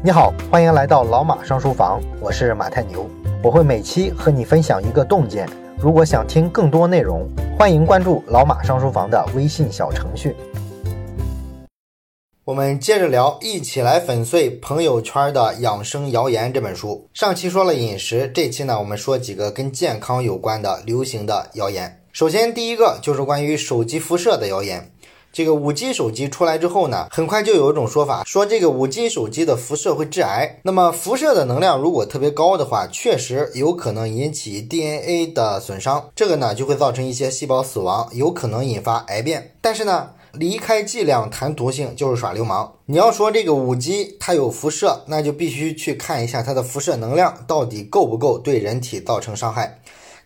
[0.00, 3.10] 你好，欢迎来到老马上书房，我是马太牛，
[3.42, 5.44] 我会每期和你分享一个洞见。
[5.76, 7.28] 如果想听更多内容，
[7.58, 10.36] 欢迎关注老马上书房的微信小程序。
[12.44, 17.08] 我们接着聊，一起来粉碎朋友圈的养生谣言这本书。
[17.12, 22.00] 上期说了饮食，这期呢我们说几个跟健康有关的流行的谣言。
[22.12, 24.92] 首先第一个就是关于手机辐射的谣言。
[25.32, 30.58] 这个五 G 手机出来之后呢，很快就有一种说法，说这个五 G 手机的辐射会致癌。
[30.62, 39.52] 那么辐射的能量如果特别高的话，确实有可能引起 DNA 的损伤，这个呢就会造成一些细胞死亡，有可能引发癌变。
[39.60, 42.72] 但是呢，离开剂量谈毒性就是耍流氓。
[42.86, 49.78] 你要说这个五 G 它有辐射，那就必须去看一下它的辐射能量到底够不够对人体造成伤害。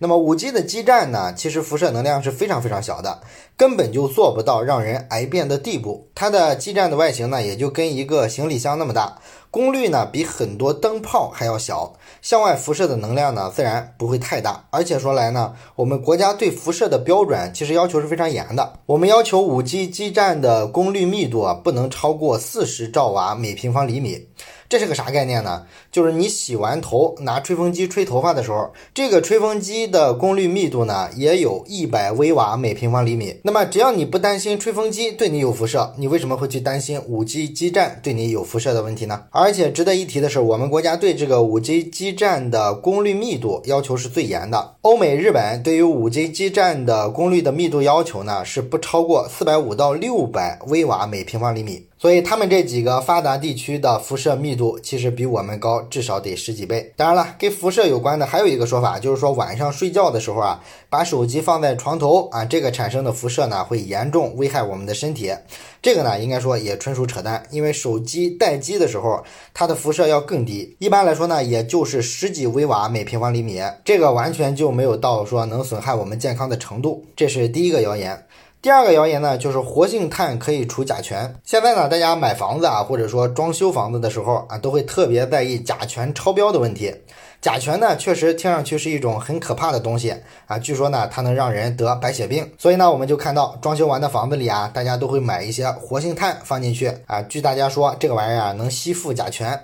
[0.03, 3.21] 那么五 G 的基站呢，其实辐射能量是非常非常小的，
[3.57, 6.09] 根本就做不到让人癌变的地步。
[6.13, 9.17] 它的基站的外形呢，也就跟一个行李箱那么大，
[9.49, 14.65] 功率呢比很多灯泡还要小，向外辐射的能量呢自然不会太大。
[14.71, 24.27] 而且说来呢，我们国家对辐射的标准其实要求是非常严的，我们要求五 G 基站的功率密度啊不能超过四十兆瓦每平方厘米。
[24.73, 25.67] 这是个啥概念呢？
[25.91, 33.37] 就是你洗完头拿吹风机吹头发的时候，这个吹风机的功率密度呢，也有一百微瓦每平方厘米。
[33.43, 39.25] 那么只要你不担心吹风机对你有辐射，你为什么会去担心五 G 基站对你有辐射的问题呢？
[39.29, 44.77] 而且值得一提的是，我们国家对这个五 G 基站的功率密度要求是最严的。
[44.81, 51.89] 欧美、日本对于五 G 基站的功率的密度要求呢，是不超过四百五到六百微瓦每平方厘米。
[52.03, 56.93] 所以他们这几个发达地区的辐射密度其实比我们高，至少得十几倍。
[56.97, 65.33] 当然了，跟辐射有关的还有一个说法，就是说晚上睡觉的时候啊，把手机放在床头啊，这个产生的辐射呢会严重危害我们的身体。
[65.81, 69.23] 这个呢应该说也纯属扯淡，因为手机待机的时候
[69.55, 77.05] 它的辐射要更低，一般来说呢也就是十几微瓦每平方厘米，这个完全就没有到说能损害我们健康的程度。
[77.15, 78.27] 这是第一个谣言。
[78.63, 81.35] 第二个谣言呢，就是活性炭可以除甲醛。
[81.43, 86.95] 现在呢，大家买房子啊，或者说装修房子的时候啊，都会特别在意甲醛超标的问题。
[87.41, 90.15] 甲醛呢，确实听上去是一种很可怕的东西
[90.47, 92.49] 啊，据说呢，它能让人得白血病。
[92.57, 97.21] 所以呢，我们就看到装修完的房子里啊，大家都会买一些活性炭放进去啊。
[97.23, 99.61] 据大家说，这个玩意儿啊，能吸附甲醛。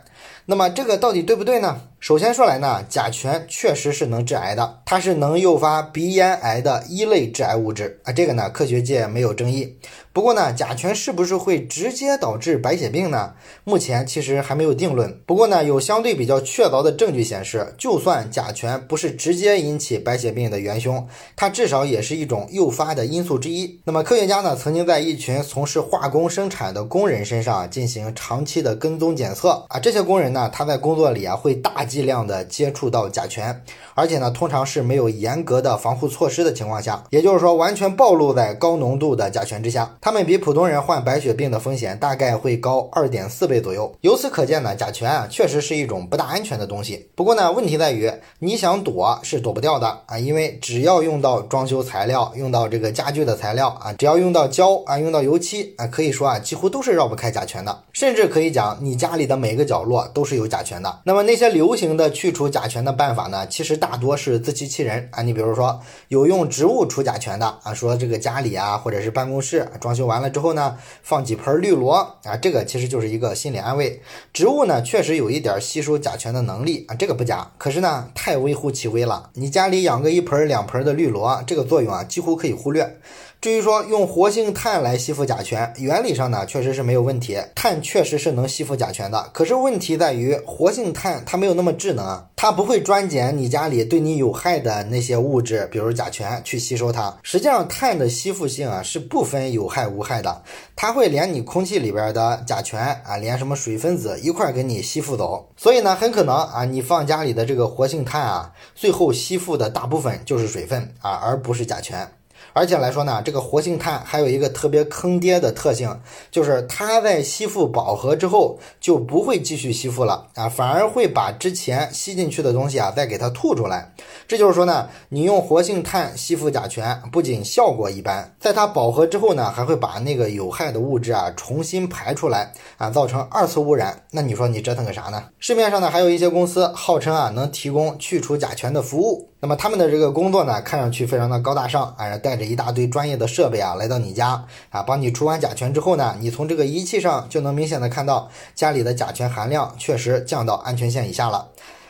[0.47, 1.81] 那么这个到底对不对呢？
[2.01, 9.77] 首先说来呢，甲醛确实是能致癌的，它是能诱发鼻咽癌的一类致癌物质啊，这个呢科学界没有争议。
[10.13, 13.35] 不过呢，甲醛是不是会直接导致白血病呢？
[13.65, 15.21] 目前其实还没有定论。
[15.27, 23.81] 不过呢，有相对比较确凿的证据显示，就算甲醛不是直接引起白血病的元凶，它至少也是一种诱发的因素之一。
[23.85, 31.79] 那么科学家呢，曾经在一群从事化工生产的工人身上进行长期的跟踪检测啊，这些工工人呢，他在工作里啊会大。
[31.89, 33.63] 剂量的接触到甲醛，
[33.95, 43.91] 而且呢，通常是没有严格的防护措施的情况下，也就是说，完全暴露在高浓度的甲醛之下，他们比普通人患白血病的风险大概会高二点四倍左右。
[44.03, 47.09] 由此可见呢，甲醛啊，确实是一种不大安全的东西。
[47.15, 61.01] 不过呢，问题在于你想躲是躲不掉的啊，因为只要用到装修材料，用到这个家具的材料啊，只要用到胶啊，用到油漆啊，可以说啊，几乎都是绕不开甲醛的，甚至可以讲你家里的每个角落都是有甲醛的。
[61.05, 65.23] 那么那些流行的去除甲醛的办法呢，其实大多是自欺欺人啊。
[65.23, 74.01] 你比如说有用植物除甲醛的啊，说这个家里啊或者是办公室装修完了之后呢，放几盆绿萝啊，这个其实就是一个心理安慰。
[74.33, 77.51] 植物呢确实有一点吸收甲醛的能力啊，这个不假。
[77.59, 82.99] 可是呢太微乎其微了，你家里养个一盆两盆的绿萝，这个作用啊几乎可以忽略。
[83.41, 89.31] 至于说用活性炭来吸附甲醛，原理上呢确实是没有问题，碳确实是能吸附甲醛的。
[89.33, 97.17] 可是问题在于活性炭它没有那么智能啊，它不会专捡你家里对你有害的那些物质，比如甲醛去吸收它。
[97.23, 100.43] 实际上碳的吸附性啊是不分有害无害的，
[100.75, 105.49] 它会连你空气里边的甲醛啊，连什么水分子一块给你吸附走。
[105.57, 112.11] 所以呢，很可能啊，你放家里的这个活性炭啊，最后吸附的大部分就是水分啊，而不是甲醛。
[112.59, 115.97] 而且来说呢，这个活性炭还有一个特别坑爹的特性，
[116.29, 123.93] 就是它在吸附饱和之后就不会继续吸附了啊，反而会把之前吸进去的东西啊再给它吐出来。
[124.27, 134.03] 这就是说呢，你用活性炭吸附甲醛，不仅效果一般，在它饱和之后呢，还会把那个有害的物质啊重新排出来啊，造成二次污染。
[134.11, 135.23] 那你说你折腾个啥呢？
[135.39, 139.29] 市面上呢还有一些公司号称啊能提供去除甲醛的服务。
[139.41, 151.49] 那么他们的这个工作呢，看上去非常的高大上啊，带着一大堆专业的设备啊来到你家啊，帮你除完甲醛之后呢，你从这个仪器上就能明显的看到家里的甲醛含量确实降到安全线以下了。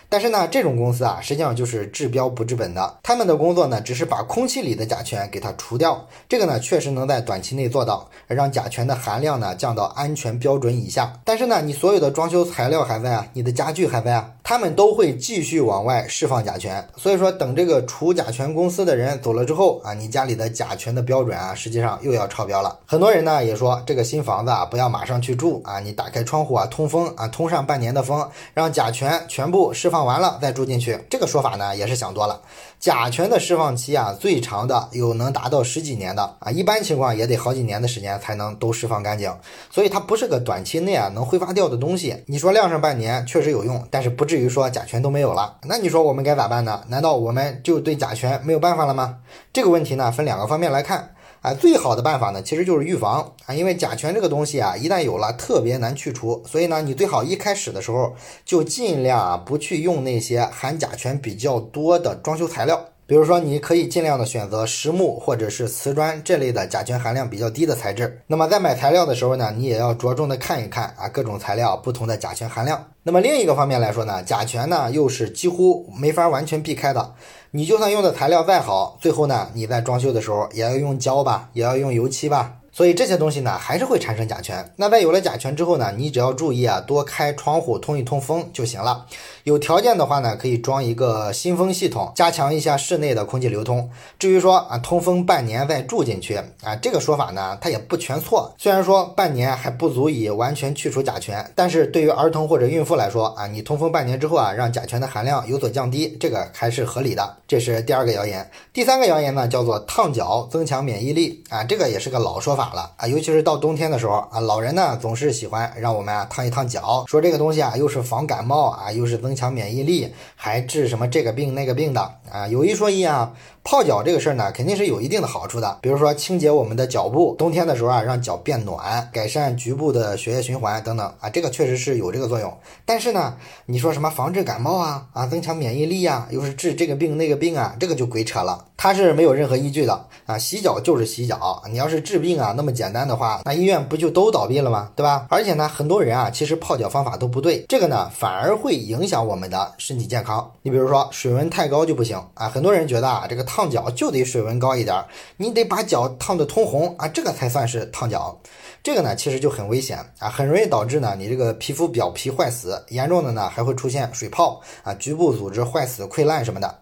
[0.09, 2.99] 但是呢，这种公司啊，实际上就是治标不治本的。
[3.03, 6.07] 他们的工作呢，只是把空气里的甲醛给它除掉。
[6.29, 11.13] 这个呢，确实能在短期内做到，让甲醛的含量呢降到安全标准以下。
[11.25, 16.89] 但是呢，你所有的装修材料还在啊，你的家具还在啊，他们都会继续往外释放甲醛。
[16.97, 22.79] 所以说，等这个除甲醛公司的人走了之后啊，你家里的甲醛的标准啊，实际上又要超标了。
[22.87, 29.98] 很多人呢也说，这个新房子啊，不要马上去住啊，你打开窗户啊，通风啊，通上半年的风，让甲醛全部释放。
[29.99, 32.41] 放完了再住进去，这个说法呢也是想多了。
[32.79, 39.35] 甲醛的释放期啊，最长的有能达到十几年的啊，一般情况也得好几年的时间才能都释放干净。
[39.73, 42.23] 所以它不是个短期内啊能挥发掉的东西。
[42.27, 45.57] 你说晾上半年确实有用，但是不至于说甲醛都没有了。
[45.65, 46.85] 那你说我们该咋办呢？
[46.87, 49.17] 难道我们就对甲醛没有办法了吗？
[49.53, 51.17] 这个问题呢分两个方面来看。
[51.49, 58.15] 啊，最好的办法呢，其实就是预防啊，因为甲醛这个东西啊，一旦有了，特别难去除，所以呢，你最好一开始的时候
[58.45, 62.85] 就尽量啊，不去用那些含甲醛比较多的装修材料。
[63.07, 68.21] 比如说，你可以尽量的选择实木或者是瓷砖这类的甲醛含量比较低的材质。
[68.27, 72.85] 那么在买材料的时候呢，你也要着重的看一看啊各种材料不同的甲醛含量。
[73.03, 77.15] 那么另一个方面来说呢，甲醛呢又是几乎没法完全避开的。
[77.53, 82.58] 你就算用的材料再好，最后呢你在装修的时候也要用胶吧，也要用油漆吧。
[82.79, 84.73] 所以这些东西呢，还是会产生甲醛。
[84.77, 89.05] 那在有了甲醛之后呢，你只要注意啊，多开窗户通一通风就行了。
[89.43, 93.91] 有条件的话呢，可以装一个新风系统，加强一下室内的空气流通。
[94.17, 98.55] 至于说啊，通风半年再住进去啊，这个说法呢，它也不全错。
[98.57, 107.39] 虽然说半年还不足以完全去除甲醛，但是对于儿童或者孕妇来说啊，你通风半年之后啊，让甲醛的含量有所降低，这个还是合理的。
[107.49, 108.49] 这是第二个谣言。
[108.73, 112.68] 第三个谣言呢，叫做烫脚增强免疫力啊，这个也是个老说法。
[112.75, 122.01] 了啊，尤其是到冬天的时候啊，老人呢总是喜欢让我们啊烫一烫脚，说这个东西啊又是防感冒啊，又是增强免疫力，还治什么这个病那个病的
[122.31, 122.47] 啊。
[122.49, 123.33] 有一说一啊，
[123.63, 132.53] 泡脚这个事儿呢肯定是有一定的好处的，比如说清洁我们的脚部，冬天的时候啊让脚变暖，改善局部的血液循环等等啊，这个确实是有这个作用。
[132.85, 133.37] 但是呢，
[133.67, 140.39] 你说什么防治感冒啊啊，增强免疫力呀，又是治这个病那个病啊，这个就鬼扯了，它是没有任何依据的啊。
[140.39, 142.55] 洗脚就是洗脚，你要是治病啊。
[142.57, 144.91] 那么简单的话，那医院不就都倒闭了吗？
[144.97, 145.27] 对吧？
[145.29, 150.51] 而且呢，很多人啊，其实泡脚方法都不对，这个呢反而会影响我们的身体健康。
[150.63, 155.05] 你比如说水温太高就不行啊，很多人觉得啊，这个烫脚就得水温高一点，
[155.37, 158.39] 你得把脚烫得通红啊，这个才算是烫脚。
[158.81, 166.79] 这个呢其实就很危险啊，很容易导致呢你这个皮肤表皮坏死，严重的呢还会出现水泡啊、局部组织坏死、溃烂什么的。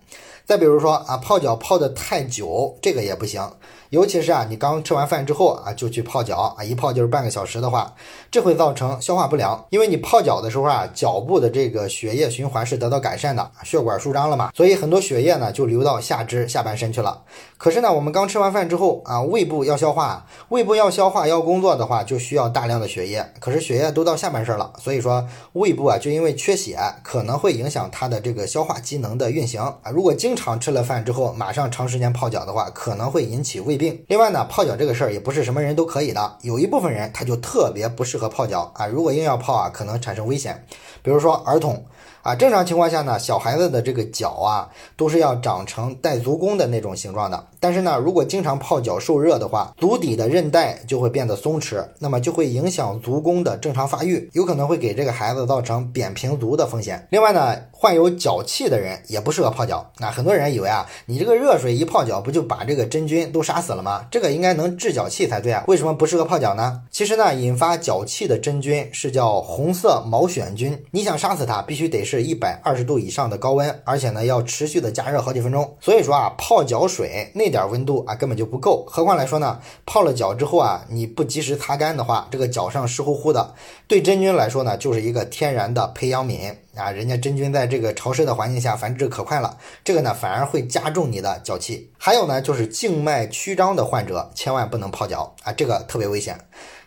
[0.47, 3.43] 再比如说啊，泡脚泡的太久，这个也不行。
[3.91, 7.95] 尤其是啊，你刚吃完饭之后啊，就去泡脚啊，一泡就是半个小时的话，
[8.31, 9.65] 这会造成消化不良。
[9.71, 17.23] 因为你泡脚的时候啊，脚部的这个血液循环是得到改善的，血管舒张了嘛，所以很多血液呢就流到下肢下半身去了。
[17.57, 23.25] 可是呢，我们刚吃完饭之后啊，胃部要消化，胃部要消化要工作的话，就需要大量的血液。
[23.39, 29.91] 可是血液都到下半身了，所以说胃部啊就因为缺血，可能会影响它的这个消化机能的运行啊。
[29.93, 33.76] 如果经常吃了饭之后马上长时间泡脚的话，可能会引起胃。
[33.77, 34.05] 病。
[34.09, 38.87] 另外呢，泡脚这个事儿也不是什么人都可以的，有一部分人他就特别不适合泡脚啊。
[38.87, 40.65] 如果硬要泡啊，可能产生危险，
[41.03, 41.85] 比如说儿童。
[42.23, 47.47] 啊，正常情况下呢，小孩子的这个脚啊，都是要长成带足弓的那种形状的。
[47.67, 57.05] 但是呢，如果经常泡脚受热的话，足底的韧带就会变得松弛，那么就会影响足弓的正常发育，有可能会给这个孩子造成扁平足的风险。
[57.11, 59.85] 另外呢，患有脚气的人也不适合泡脚。
[59.99, 64.07] 那很多人以为啊，你这个热水一泡脚，不就把这个真菌都杀死了吗？
[64.13, 66.83] 这个应该能治脚气才对啊，为什么不适合泡脚呢？
[66.93, 72.23] 其实呢，引发脚气的真菌是叫红色毛癣菌，你想杀死它，必须得是。
[72.23, 75.77] 一百二十度以上的高温，而且呢要持续的加热好几分钟。
[75.81, 83.55] 所以说啊，泡脚水那点点温度啊根本就不够，何况来说呢，泡了脚之后啊，你不及时擦干的话，这个脚上湿乎乎的，
[83.89, 86.91] 对真菌来说呢就是一个天然的培养皿啊。
[86.91, 91.91] 人家真菌在这个潮湿的环境下繁殖可快了，这个呢反而会加重你的脚气。
[91.97, 96.39] 还有呢就是静脉曲张的患者千万不能泡脚啊，这个特别危险。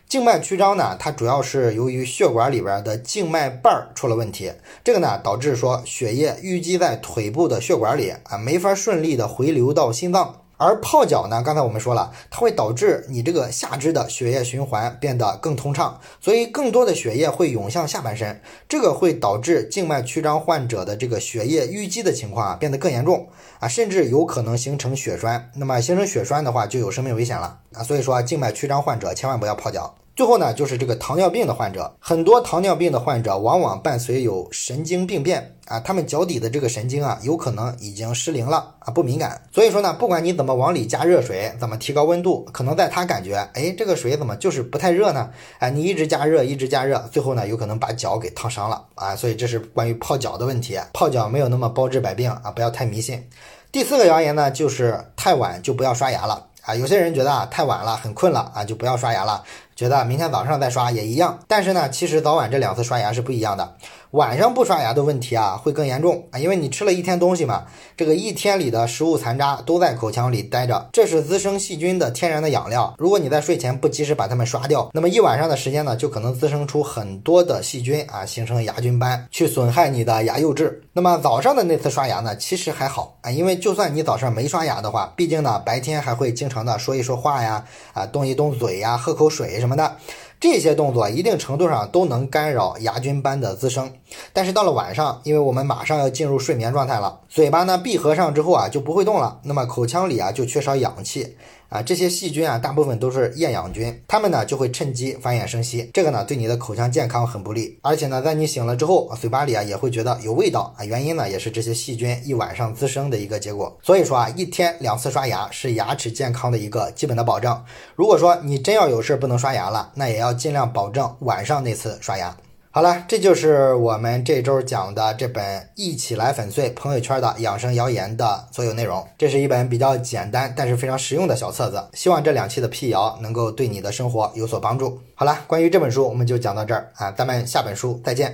[0.08, 4.50] 静脉曲张呢，它主要是由于血管里边的静脉瓣儿出了问题，
[4.82, 10.42] 这个呢导致说血液淤积在腿部的血管里啊，没法顺利的回流到心脏。
[10.60, 23.26] 而泡脚呢，刚才我们说了，它会导致你这个下肢的血液循环变得更通畅，所以更多的血液会涌向下半身，这个会导致静脉曲张患者的这个血液淤积的情况啊变得更严重
[23.58, 25.50] 啊，甚至有可能形成血栓。
[25.56, 27.82] 那么形成血栓的话，就有生命危险了啊。
[27.82, 29.94] 所以说，静脉曲张患者千万不要泡脚。
[30.20, 39.40] 最后呢，就是这个糖尿病的患者，很多糖尿病的患者往往伴随有神经病变啊，他们脚底的这个神经啊，有可能已经失灵了啊，不敏感。
[39.50, 45.30] 所以说呢，不管你怎么往里加热水，怎么提高温度，可能在他感觉，哎，这个水怎么就是不太热呢？
[45.58, 49.16] 哎，你一直加热，一直加热，最后呢，有可能把脚给烫伤了啊。
[49.16, 53.26] 所以这是关于泡脚的问题，泡脚没有那么包治百病啊，不要太迷信。
[53.72, 56.74] 第四个谣言呢，就是太晚就不要刷牙了啊。
[56.74, 59.42] 有些人觉得啊，太晚了，很困了啊，就不要刷牙了。
[59.74, 63.76] 觉得明天早上再刷也一样，但是呢，其实早晚这两次刷牙是不一样的。
[64.12, 67.64] 晚上不刷牙的问题啊，会更严重啊，因为你吃了一天东西嘛，
[67.96, 72.92] 这个一天里的食物残渣都在口腔里待着，这是滋生细菌的天然的养料。
[72.98, 80.82] 如果你在睡前不及时把它们刷掉，那么一晚上的时间呢，就可能滋生出很多的细菌啊，形成牙菌斑，去损害你的牙釉质。
[80.92, 89.96] 那么早上的那次刷牙呢，其实还好啊，因为就算你早上没刷牙的话，毕竟呢，白天还会经常的说一说话呀，啊，动一动嘴呀，喝口水什么的。
[90.40, 93.92] 这些动作一定程度上都能干扰牙菌斑的滋生，
[94.32, 101.36] 但是到了晚上，因为我们马上要进入睡眠状态了，嘴巴呢闭合上之后啊就不会动了，那么口腔里啊就缺少氧气。
[101.70, 113.78] 啊，这些细菌啊，大部分都是厌氧菌，它们呢就会趁机繁衍生息，这个呢对你的口腔健康很不利，而且呢在你醒了之后，嘴巴里啊也会觉得有味道啊，原因呢也是这些细菌一晚上滋生的一个结果。
[113.84, 117.62] 所以说啊，一天两次刷牙是牙齿健康的一个基本的保证。
[117.94, 122.36] 如果说你真要有事不能刷牙了，那也要尽量保证晚上那次刷牙。
[122.72, 129.04] 好了，这就是我们这周讲的这本《一起来粉碎朋友圈的养生谣言》的所有内容。
[129.18, 131.82] 这是一本比较简单，但是非常实用的小册子。
[131.94, 134.96] 希望这两期的辟谣能够对你的生活有所帮助。
[135.16, 138.32] 好了，关于这本书我们就讲到这儿啊，咱们下本书再见。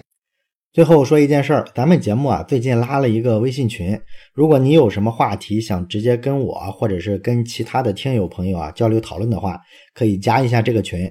[0.75, 3.99] 最后说一件事儿，咱们节目啊最近拉了一个微信群，
[4.35, 9.59] 如果你有什么话题想直接跟我或者是跟其他的听友朋友啊交流讨论的话，
[9.95, 11.11] 可以加一下这个群。